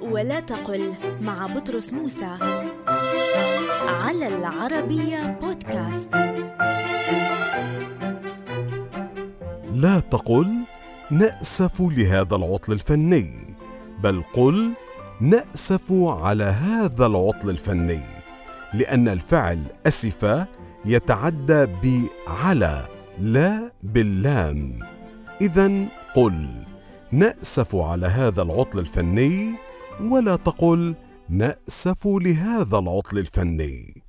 [0.00, 2.36] ولا تقل مع بطرس موسى
[3.86, 6.14] على العربية بودكاست.
[9.74, 10.48] لا تقل
[11.10, 13.56] نأسف لهذا العطل الفني
[14.02, 14.72] بل قل
[15.20, 18.02] نأسف على هذا العطل الفني
[18.74, 20.46] لأن الفعل أسف
[20.84, 22.86] يتعدى بعلى
[23.20, 24.78] لا باللام.
[25.40, 26.67] إذا قل.
[27.12, 29.54] نأسف على هذا العطل الفني
[30.00, 30.94] ولا تقل
[31.28, 34.02] نأسف لهذا العطل الفني.